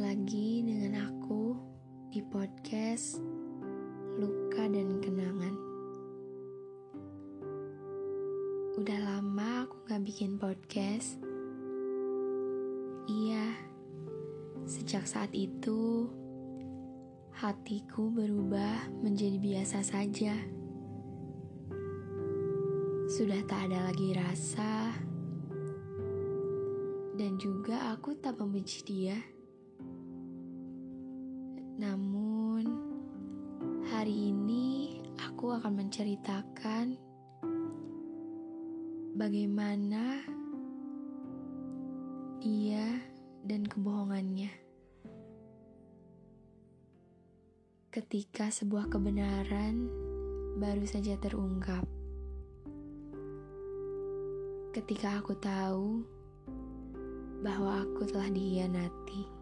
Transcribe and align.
lagi 0.00 0.64
dengan 0.64 1.04
aku 1.04 1.52
di 2.08 2.24
podcast 2.24 3.20
Luka 4.16 4.64
dan 4.64 5.04
Kenangan. 5.04 5.52
Udah 8.80 8.98
lama 9.04 9.68
aku 9.68 9.84
gak 9.84 10.00
bikin 10.00 10.40
podcast. 10.40 11.20
Iya, 13.04 13.52
sejak 14.64 15.04
saat 15.04 15.28
itu 15.36 16.08
hatiku 17.36 18.08
berubah 18.08 18.88
menjadi 19.04 19.36
biasa 19.36 19.84
saja. 19.84 20.40
Sudah 23.12 23.44
tak 23.44 23.68
ada 23.68 23.92
lagi 23.92 24.16
rasa, 24.16 24.88
dan 27.20 27.36
juga 27.36 27.92
aku 27.92 28.16
tak 28.16 28.40
membenci 28.40 28.80
dia. 28.88 29.39
Namun, 31.80 32.68
hari 33.88 34.36
ini 34.36 35.00
aku 35.16 35.56
akan 35.56 35.80
menceritakan 35.80 37.00
bagaimana 39.16 40.20
dia 42.44 42.84
dan 43.48 43.64
kebohongannya. 43.64 44.52
Ketika 47.88 48.52
sebuah 48.52 48.92
kebenaran 48.92 49.88
baru 50.60 50.84
saja 50.84 51.16
terungkap, 51.16 51.88
ketika 54.76 55.16
aku 55.16 55.32
tahu 55.40 56.04
bahwa 57.40 57.88
aku 57.88 58.04
telah 58.04 58.28
dihianati. 58.28 59.39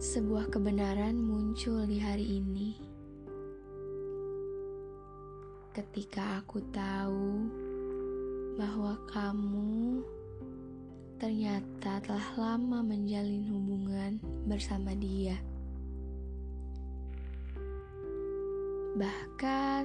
Sebuah 0.00 0.48
kebenaran 0.48 1.12
muncul 1.20 1.84
di 1.84 2.00
hari 2.00 2.40
ini. 2.40 2.72
Ketika 5.76 6.40
aku 6.40 6.56
tahu 6.72 7.44
bahwa 8.56 8.96
kamu 9.12 10.00
ternyata 11.20 12.00
telah 12.00 12.32
lama 12.40 12.80
menjalin 12.80 13.44
hubungan 13.52 14.16
bersama 14.48 14.96
dia. 14.96 15.36
Bahkan 18.96 19.82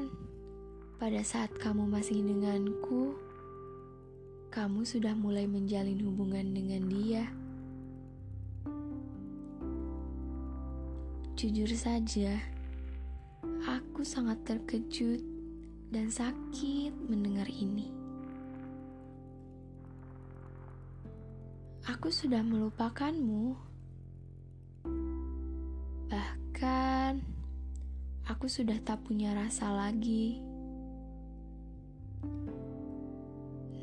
pada 0.95 1.21
saat 1.27 1.51
kamu 1.59 1.91
masih 1.91 2.23
denganku, 2.23 3.19
kamu 4.47 4.87
sudah 4.87 5.11
mulai 5.11 5.43
menjalin 5.43 5.99
hubungan 6.07 6.55
dengan 6.55 6.87
dia. 6.87 7.27
Jujur 11.45 11.77
saja, 11.77 12.41
aku 13.69 14.01
sangat 14.01 14.41
terkejut 14.49 15.21
dan 15.93 16.09
sakit 16.09 16.89
mendengar 17.05 17.45
ini. 17.45 17.85
Aku 21.85 22.09
sudah 22.09 22.41
melupakanmu, 22.41 23.53
bahkan 26.09 27.21
aku 28.25 28.49
sudah 28.49 28.81
tak 28.81 29.05
punya 29.05 29.37
rasa 29.37 29.69
lagi. 29.69 30.41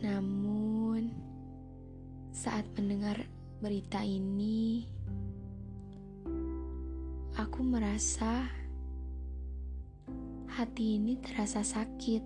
Namun, 0.03 1.15
saat 2.35 2.67
mendengar 2.75 3.23
berita 3.63 4.03
ini, 4.03 4.83
aku 7.43 7.67
merasa 7.67 8.47
hati 10.47 10.95
ini 10.95 11.19
terasa 11.19 11.67
sakit. 11.67 12.23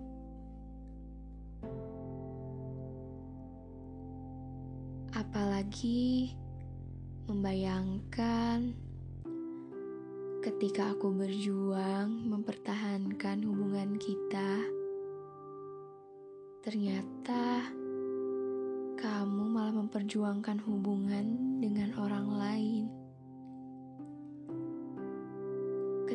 Apalagi 5.17 6.37
membayangkan 7.25 8.77
ketika 10.45 10.93
aku 10.93 11.09
berjuang 11.09 12.29
mempertahankan 12.29 13.41
hubungan 13.41 13.97
kita, 13.97 14.61
ternyata 16.61 17.65
kamu 19.01 19.43
malah 19.49 19.73
memperjuangkan 19.81 20.61
hubungan 20.61 21.57
dengan 21.57 21.97
orang 21.97 22.27
lain. 22.37 22.86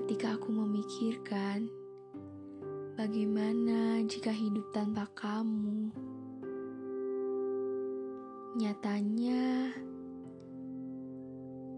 Ketika 0.02 0.34
aku 0.34 0.50
memikirkan 0.50 1.70
bagaimana 2.98 4.02
jika 4.02 4.34
hidup 4.34 4.66
tanpa 4.74 5.06
kamu. 5.14 5.94
Nyatanya, 8.58 9.70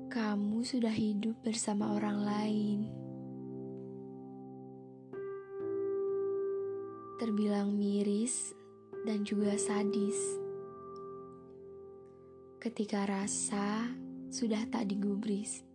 kamu 0.08 0.58
sudah 0.64 0.88
hidup 0.88 1.36
bersama 1.44 2.00
orang 2.00 2.24
lain. 2.24 2.78
Terbilang 7.20 7.76
miris 7.76 8.56
dan 9.04 9.20
juga 9.28 9.52
sadis. 9.60 10.16
Ketika 12.56 13.04
rasa 13.04 13.92
sudah 14.32 14.64
tak 14.72 14.88
digubris. 14.88 15.73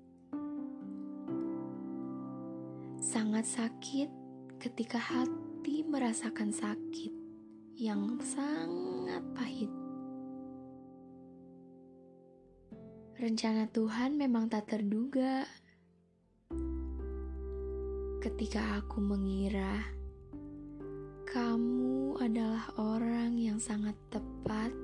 Sangat 2.99 3.47
sakit 3.47 4.11
ketika 4.59 4.99
hati 4.99 5.87
merasakan 5.87 6.51
sakit 6.51 7.15
yang 7.79 8.19
sangat 8.19 9.23
pahit. 9.31 9.71
Rencana 13.15 13.71
Tuhan 13.71 14.19
memang 14.19 14.51
tak 14.51 14.67
terduga. 14.75 15.47
Ketika 18.19 18.83
aku 18.83 18.99
mengira 18.99 19.79
kamu 21.23 22.19
adalah 22.19 22.67
orang 22.75 23.39
yang 23.39 23.63
sangat 23.63 23.95
tepat, 24.11 24.75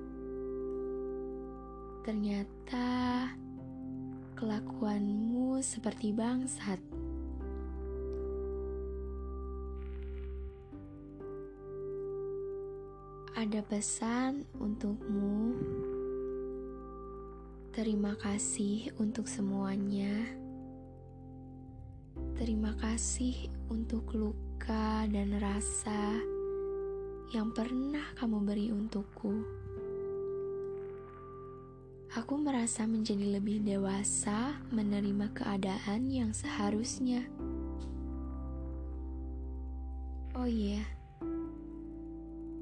ternyata 2.07 3.27
kelakuanmu 4.39 5.59
seperti 5.59 6.15
bangsat. 6.15 7.04
Ada 13.35 13.59
pesan 13.59 14.47
untukmu. 14.55 15.51
Terima 17.75 18.15
kasih 18.15 18.95
untuk 18.95 19.27
semuanya. 19.27 20.23
Terima 22.39 22.71
kasih 22.79 23.51
untuk 23.67 24.15
luka 24.15 25.03
dan 25.11 25.35
rasa 25.35 26.15
yang 27.35 27.51
pernah 27.51 28.15
kamu 28.15 28.37
beri 28.47 28.67
untukku. 28.71 29.43
Aku 32.15 32.39
merasa 32.39 32.87
menjadi 32.87 33.35
lebih 33.35 33.67
dewasa 33.67 34.63
menerima 34.71 35.35
keadaan 35.35 36.07
yang 36.07 36.31
seharusnya. 36.31 37.27
Oh 40.39 40.47
iya. 40.47 40.79
Yeah 40.79 41.04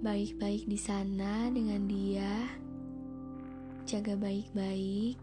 baik-baik 0.04 0.68
di 0.68 0.76
sana 0.76 1.48
dengan 1.48 1.88
dia. 1.88 2.52
Jaga 3.88 4.20
baik-baik. 4.20 5.16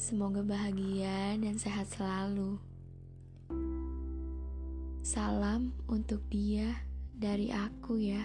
Semoga 0.00 0.40
bahagia 0.40 1.36
dan 1.36 1.60
sehat 1.60 1.84
selalu. 1.92 2.56
Salam 5.04 5.76
untuk 5.84 6.24
dia 6.32 6.80
dari 7.12 7.52
aku, 7.52 8.00
ya. 8.00 8.24